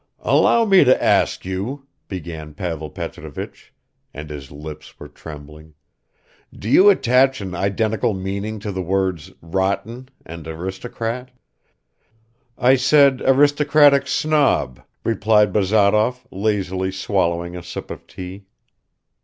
"Allow 0.23 0.65
me 0.65 0.83
to 0.83 1.03
ask 1.03 1.45
you," 1.45 1.85
began 2.07 2.55
Pavel 2.55 2.89
Petrovich, 2.89 3.71
and 4.15 4.31
his 4.31 4.49
lips 4.49 4.99
were 4.99 5.07
trembling, 5.07 5.75
"do 6.51 6.67
you 6.67 6.89
attach 6.89 7.39
an 7.39 7.53
identical 7.53 8.15
meaning 8.15 8.57
to 8.61 8.71
the 8.71 8.81
words 8.81 9.31
'rotten' 9.43 10.09
and 10.25 10.47
'aristocrat'?" 10.47 11.29
"I 12.57 12.77
said 12.77 13.21
'aristocratic 13.21 14.07
snob,'" 14.07 14.81
replied 15.03 15.53
Bazarov, 15.53 16.25
lazily 16.31 16.91
swallowing 16.91 17.55
a 17.55 17.61
sip 17.61 17.91
of 17.91 18.07
tea. 18.07 18.47